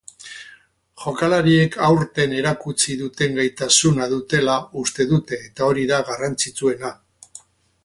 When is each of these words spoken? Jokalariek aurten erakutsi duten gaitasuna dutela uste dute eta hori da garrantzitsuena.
Jokalariek 1.01 1.75
aurten 1.87 2.33
erakutsi 2.37 2.97
duten 3.03 3.37
gaitasuna 3.41 4.09
dutela 4.15 4.57
uste 4.85 5.09
dute 5.15 5.41
eta 5.51 5.69
hori 5.69 5.87
da 5.95 6.03
garrantzitsuena. 6.11 6.95